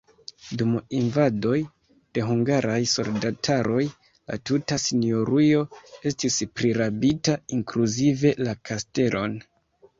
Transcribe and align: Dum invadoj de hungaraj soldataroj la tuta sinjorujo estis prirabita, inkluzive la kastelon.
Dum 0.59 0.69
invadoj 0.99 1.57
de 2.17 2.23
hungaraj 2.29 2.79
soldataroj 2.93 3.83
la 3.85 4.39
tuta 4.51 4.79
sinjorujo 4.87 5.63
estis 6.13 6.41
prirabita, 6.57 7.39
inkluzive 7.63 8.37
la 8.45 8.61
kastelon. 8.73 9.41